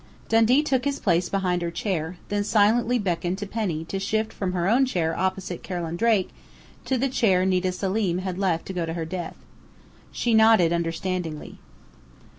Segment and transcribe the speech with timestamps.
[0.29, 4.53] Dundee took his place behind her chair, then silently beckoned to Penny to shift from
[4.53, 6.29] her own chair opposite Carolyn Drake
[6.85, 9.35] to the chair Nita Selim had left to go to her death.
[10.11, 11.59] She nodded understandingly.